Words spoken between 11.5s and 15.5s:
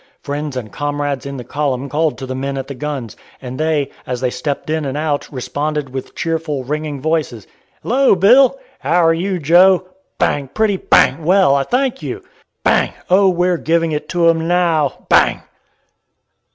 I thank you." Bang! "Oh! we're giving it to 'em now." Bang!